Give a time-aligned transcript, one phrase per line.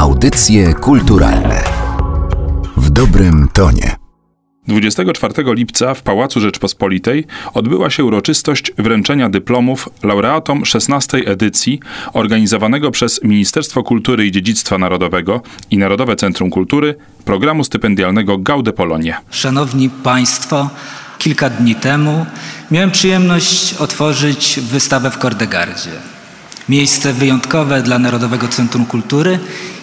[0.00, 1.64] Audycje kulturalne
[2.76, 3.96] w dobrym tonie.
[4.68, 11.80] 24 lipca w Pałacu Rzeczpospolitej odbyła się uroczystość wręczenia dyplomów laureatom 16 edycji
[12.12, 16.94] organizowanego przez Ministerstwo Kultury i Dziedzictwa Narodowego i Narodowe Centrum Kultury
[17.24, 19.20] programu stypendialnego Gaude Polonia.
[19.30, 20.70] Szanowni Państwo,
[21.18, 22.26] kilka dni temu
[22.70, 26.19] miałem przyjemność otworzyć wystawę w Kordegardzie.
[26.68, 29.38] Miejsce wyjątkowe dla Narodowego Centrum Kultury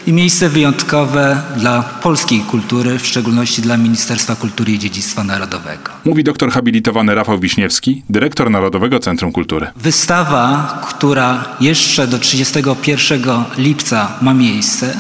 [0.08, 5.92] i miejsce wyjątkowe dla polskiej kultury, w szczególności dla Ministerstwa Kultury i Dziedzictwa Narodowego.
[6.06, 9.68] Mówi doktor habilitowany Rafał Wiśniewski, dyrektor Narodowego Centrum Kultury.
[9.76, 13.24] Wystawa, która jeszcze do 31
[13.58, 14.98] lipca ma miejsce,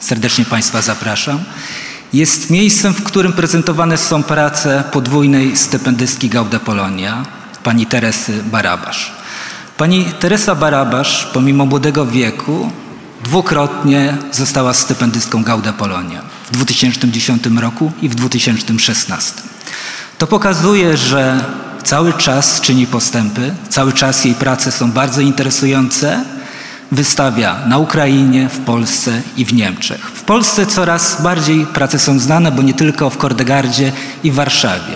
[0.00, 1.38] serdecznie Państwa zapraszam,
[2.12, 7.22] jest miejscem, w którym prezentowane są prace podwójnej stypendystki Gauda Polonia,
[7.64, 9.19] pani Teresy Barabasz.
[9.80, 12.70] Pani Teresa Barabasz, pomimo młodego wieku,
[13.24, 19.34] dwukrotnie została stypendystką Gauda Polonia w 2010 roku i w 2016.
[20.18, 21.44] To pokazuje, że
[21.82, 26.24] cały czas czyni postępy, cały czas jej prace są bardzo interesujące.
[26.92, 30.10] Wystawia na Ukrainie, w Polsce i w Niemczech.
[30.14, 33.92] W Polsce coraz bardziej prace są znane, bo nie tylko w Kordegardzie
[34.24, 34.94] i w Warszawie.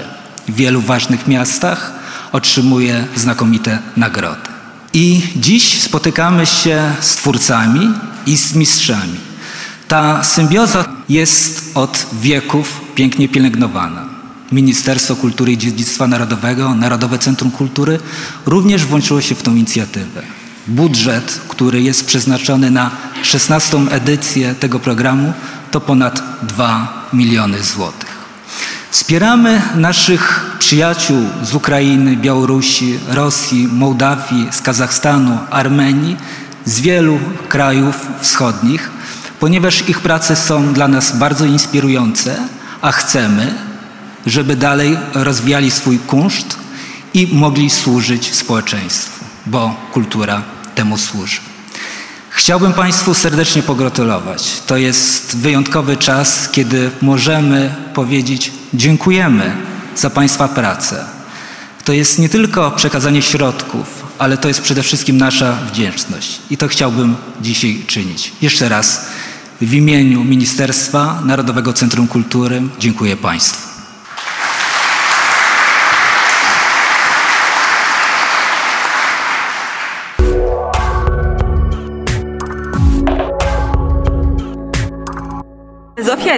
[0.48, 1.92] W wielu ważnych miastach
[2.33, 4.53] otrzymuje znakomite nagrody.
[4.95, 7.92] I dziś spotykamy się z twórcami
[8.27, 9.19] i z mistrzami.
[9.89, 14.05] Ta symbioza jest od wieków pięknie pielęgnowana.
[14.53, 17.98] Ministerstwo Kultury i Dziedzictwa Narodowego, Narodowe Centrum Kultury
[18.47, 20.22] również włączyło się w tą inicjatywę.
[20.67, 22.91] Budżet, który jest przeznaczony na
[23.22, 23.78] 16.
[23.91, 25.33] edycję tego programu,
[25.70, 28.14] to ponad 2 miliony złotych.
[28.95, 36.17] Wspieramy naszych przyjaciół z Ukrainy, Białorusi, Rosji, Mołdawii, z Kazachstanu, Armenii,
[36.64, 38.91] z wielu krajów wschodnich,
[39.41, 42.37] ponieważ ich prace są dla nas bardzo inspirujące,
[42.81, 43.55] a chcemy,
[44.27, 46.59] żeby dalej rozwijali swój kunszt
[47.15, 50.43] i mogli służyć społeczeństwu, bo kultura
[50.75, 51.53] temu służy.
[52.37, 54.62] Chciałbym Państwu serdecznie pogratulować.
[54.67, 59.56] To jest wyjątkowy czas, kiedy możemy powiedzieć dziękujemy
[59.97, 61.05] za Państwa pracę.
[61.84, 63.87] To jest nie tylko przekazanie środków,
[64.19, 66.41] ale to jest przede wszystkim nasza wdzięczność.
[66.50, 68.33] I to chciałbym dzisiaj czynić.
[68.43, 69.06] Jeszcze raz
[69.61, 73.63] w imieniu Ministerstwa Narodowego Centrum Kultury dziękuję Państwu.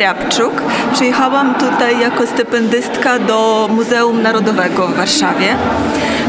[0.07, 0.63] Zofia Rabczuk.
[0.93, 5.47] Przyjechałam tutaj jako stypendystka do Muzeum Narodowego w Warszawie.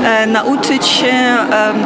[0.03, 1.13] E, nauczyć się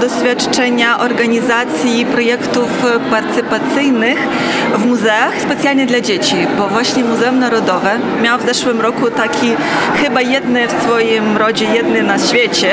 [0.01, 2.69] doświadczenia organizacji projektów
[3.09, 4.27] partycypacyjnych
[4.75, 7.91] w muzeach specjalnie dla dzieci, bo właśnie Muzeum Narodowe
[8.23, 9.51] miało w zeszłym roku taki
[9.95, 12.71] chyba jedny w swoim rodzie, jedny na świecie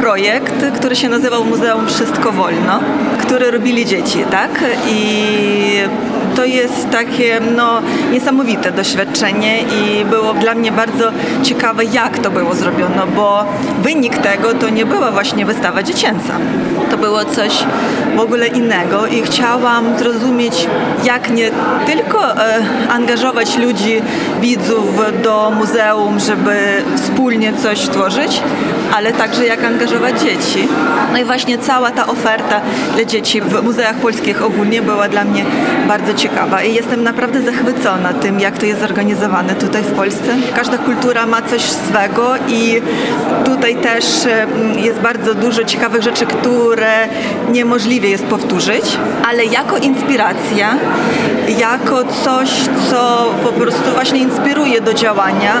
[0.00, 2.80] projekt, który się nazywał Muzeum Wszystko Wolno,
[3.22, 4.50] który robili dzieci, tak?
[4.88, 5.30] I
[6.40, 11.12] to jest takie no, niesamowite doświadczenie i było dla mnie bardzo
[11.42, 13.44] ciekawe, jak to było zrobione, bo
[13.82, 16.32] wynik tego to nie była właśnie wystawa dziecięca.
[16.90, 17.64] To było coś
[18.16, 20.66] w ogóle innego i chciałam zrozumieć,
[21.04, 21.50] jak nie
[21.86, 24.02] tylko e, angażować ludzi,
[24.40, 28.42] widzów do muzeum, żeby wspólnie coś tworzyć,
[28.94, 30.68] ale także jak angażować dzieci.
[31.12, 32.60] No i właśnie cała ta oferta
[32.94, 35.44] dla dzieci w muzeach polskich ogólnie była dla mnie
[35.88, 40.36] bardzo ciekawa i jestem naprawdę zachwycona tym, jak to jest zorganizowane tutaj w Polsce.
[40.54, 42.80] Każda kultura ma coś swego i
[43.44, 47.08] tutaj też mm, jest bardzo dużo ciekawych rzeczy, które
[47.52, 48.84] niemożliwie jest powtórzyć,
[49.28, 50.74] ale jako inspiracja,
[51.58, 52.50] jako coś,
[52.90, 55.52] co po prostu właśnie inspiruje do działania.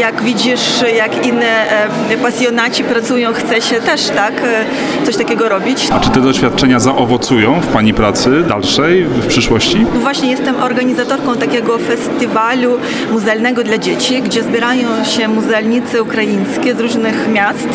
[0.00, 1.70] Jak widzisz, jak inne
[2.10, 2.16] e,
[2.54, 5.88] pasjonaci pracują, chce się też tak e, coś takiego robić.
[5.92, 9.86] A czy te doświadczenia zaowocują w Pani pracy dalszej, w przyszłości?
[9.94, 12.78] Właśnie jestem organizatorką takiego festiwalu
[13.12, 17.68] muzealnego dla dzieci, gdzie zbierają się muzealnicy ukraińskie z różnych miast,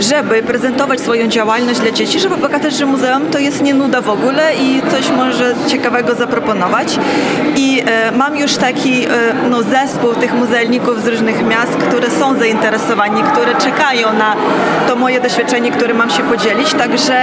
[0.00, 4.10] żeby prezentować swoją działalność dla dzieci, żeby pokazać, że muzeum to jest nie nuda w
[4.10, 6.98] ogóle i coś może ciekawego zaproponować.
[7.56, 9.08] I e, mam już taki e,
[9.50, 14.36] no, zespół tych muzealników z różnych miast, które są zainteresowani, które czekają na
[14.88, 16.74] to moje doświadczenie, które mam się podzielić.
[16.74, 17.22] Także,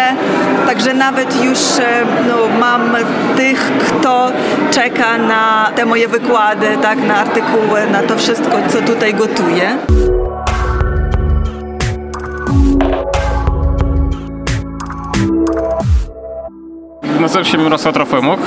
[0.68, 2.96] także nawet już e, no, mam
[3.38, 4.32] tych, kto
[4.72, 9.78] czeka na te moje wykłady, tak, na artykuły, na to wszystko, co tutaj gotuję.
[17.20, 18.40] Nazywam się Mirosław Trofimuk.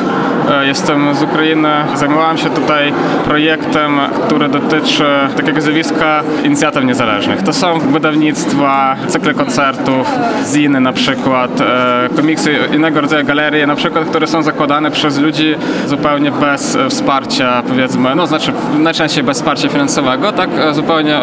[0.50, 1.68] E, jestem z Ukrainy.
[1.94, 2.92] Zajmowałem się tutaj
[3.24, 5.04] projektem, który dotyczy
[5.36, 7.42] takiego zjawiska inicjatyw niezależnych.
[7.42, 10.10] To są wydawnictwa, cykle koncertów,
[10.52, 15.54] ziny na przykład, e, komiksy, innego rodzaju galerie na przykład, które są zakładane przez ludzi
[15.86, 21.20] zupełnie bez wsparcia, powiedzmy, no znaczy najczęściej bez wsparcia finansowego, tak zupełnie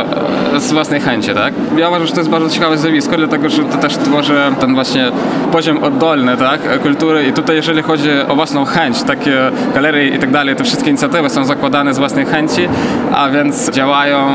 [0.58, 1.54] z własnej chęci, tak?
[1.78, 5.12] Ja uważam, że to jest bardzo ciekawe zjawisko, dlatego że to też tworzy ten właśnie
[5.52, 9.38] poziom oddolny, tak, kultury i tutaj jeżeli chodzi o własną chęć, takie
[9.74, 12.68] galerie i tak dalej, te wszystkie inicjatywy są zakładane z własnej chęci,
[13.14, 14.28] a więc działają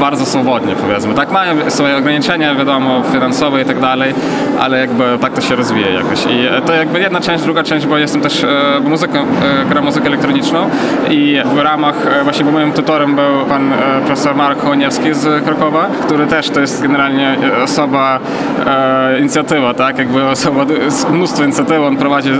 [0.00, 4.14] bardzo swobodnie, powiedzmy, tak, mają swoje ograniczenia, wiadomo, finansowe i tak dalej,
[4.60, 6.24] ale jakby tak to się rozwija jakoś.
[6.26, 10.06] I to jakby jedna część, druga część, bo jestem też e, muzyką, e, gram muzykę
[10.06, 10.70] elektroniczną
[11.10, 13.72] i w ramach, e, właśnie bo moim tutorem był pan
[14.06, 18.20] profesor Marek Hołoniewski z Krakowa, który też to jest generalnie osoba,
[18.66, 20.66] e, inicjatywa, tak, jakby osoba,
[21.12, 22.34] mnóstwo inicjatyw on prowadzi e,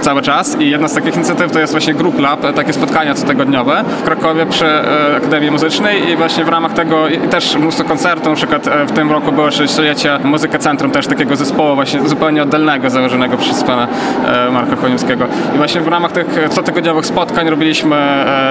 [0.00, 3.84] cały czas i jedna z takich inicjatyw to jest właśnie Group Lab, takie spotkania cotygodniowe
[4.00, 8.34] w Krakowie przy e, Akademii Muzycznej i właśnie w ramach tego też mnóstwo koncertów, na
[8.34, 12.90] przykład e, w tym roku było 60-lecie Muzyka Centrum, też takiego zespołu właśnie zupełnie oddalnego,
[12.90, 13.88] założonego przez pana
[14.26, 15.26] e, Marka Choniewskiego.
[15.54, 17.96] I właśnie w ramach tych cotygodniowych spotkań robiliśmy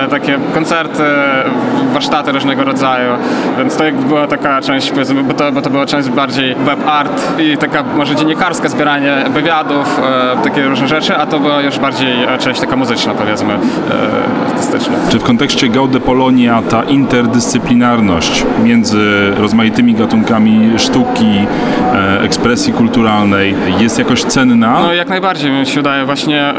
[0.10, 1.04] takie koncerty,
[1.94, 3.12] warsztaty różnego rodzaju,
[3.58, 4.92] więc to jakby była taka część,
[5.28, 10.02] bo to, bo to była część bardziej web art i taka może dziennikarska, zbieranie wywiadów,
[10.44, 13.58] takie różne rzeczy, a to była już bardziej e, część taka muzyczna, powiedzmy, e,
[14.46, 14.94] artystyczna.
[15.10, 21.48] Czy w kontekście Gaude Polonia ta interdyscyplinarność między rozmaitymi gatunkami sztuki,
[21.94, 24.80] e, ekspresji kulturalnej jest jakoś cenna?
[24.82, 26.54] No jak najbardziej mi się wydaje właśnie,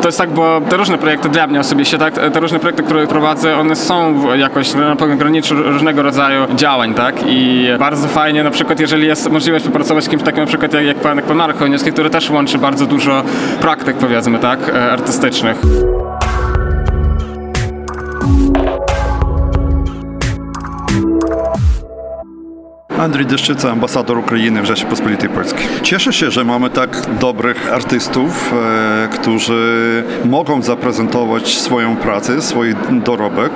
[0.00, 3.06] to jest tak, bo te różne projekty dla mnie osobiście, tak, te różne projekty, które
[3.06, 8.80] prowadzę, one są jakoś na pograniczu różnego rodzaju działań, tak, i bardzo fajnie na przykład,
[8.80, 11.58] jeżeli jest możliwość popracować z kimś takim na przykład jak, jak pan, jak pan Marek
[11.58, 13.22] Chojniowski, który też łączy bardzo dużo
[13.68, 15.56] praktyk, powiedzmy, tak, e, artystycznych.
[22.98, 25.66] Andrzej Deszczyca, ambasador Ukrainy w Rzeczypospolitej Polskiej.
[25.82, 33.52] Cieszę się, że mamy tak dobrych artystów, e, którzy mogą zaprezentować swoją pracę, swój dorobek,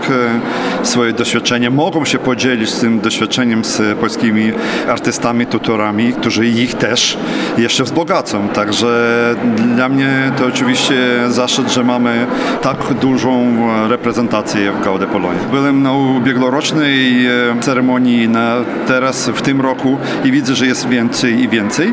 [0.83, 4.53] e, swoje doświadczenie, mogą się podzielić tym doświadczeniem z polskimi
[4.89, 7.19] artystami, tutorami, którzy ich też
[7.59, 8.49] jeszcze wzbogacą.
[8.49, 9.35] Także
[9.75, 10.95] dla mnie to oczywiście
[11.29, 12.27] zaszczyt, że mamy
[12.63, 13.57] tak dużą
[13.89, 15.39] reprezentację w Gaude Polonie.
[15.51, 17.31] Byłem na ubiegłorocznej e,
[17.61, 18.57] ceremonii, na
[18.87, 21.93] teraz w tym roku i widzę, że jest więcej i więcej.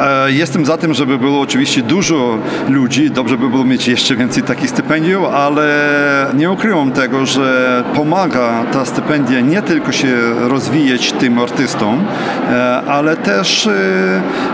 [0.00, 2.38] E, jestem za tym, żeby było oczywiście dużo
[2.68, 5.66] ludzi, dobrze by było mieć jeszcze więcej takich stypendiów, ale
[6.34, 10.16] nie ukrywam tego, że pomaga ta stypendia nie tylko się
[10.48, 12.04] rozwijać tym artystom,
[12.50, 13.72] e, ale też e,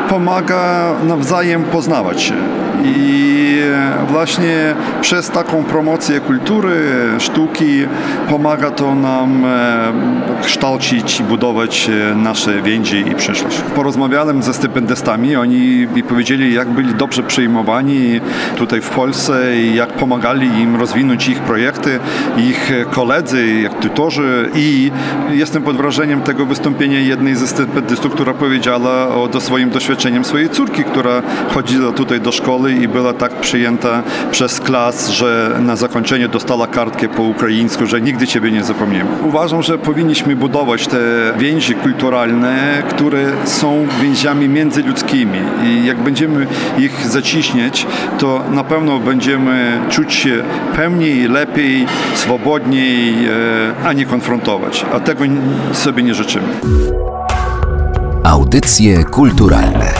[0.08, 2.34] pomaga nawzajem poznawać się.
[2.84, 3.60] I
[4.08, 6.80] właśnie przez taką promocję kultury,
[7.18, 7.86] sztuki
[8.28, 9.44] pomaga to nam
[10.42, 13.60] kształcić i budować nasze więzi i przyszłość.
[13.74, 18.20] Porozmawiałem ze stypendystami, oni mi powiedzieli, jak byli dobrze przyjmowani
[18.56, 21.98] tutaj w Polsce i jak pomagali im rozwinąć ich projekty,
[22.36, 24.90] ich koledzy, jak tutorzy i
[25.30, 30.48] jestem pod wrażeniem tego wystąpienia jednej ze stypendystów, która powiedziała o do swoim doświadczeniem swojej
[30.48, 31.22] córki, która
[31.54, 37.08] chodziła tutaj do szkoły i była tak przyjęta przez klas, że na zakończenie dostała kartkę
[37.08, 39.10] po ukraińsku, że nigdy Ciebie nie zapomniemy.
[39.24, 40.98] Uważam, że powinniśmy budować te
[41.38, 46.46] więzi kulturalne które są więziami międzyludzkimi i jak będziemy
[46.78, 47.86] ich zaciśnieć,
[48.18, 50.42] to na pewno będziemy czuć się
[50.76, 53.30] pełniej, lepiej, swobodniej, e,
[53.84, 54.86] a nie konfrontować.
[54.94, 55.24] A tego
[55.72, 56.48] sobie nie życzymy.
[58.24, 59.94] Audycje kulturalne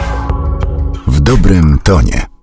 [1.07, 2.36] w dobrym tonie.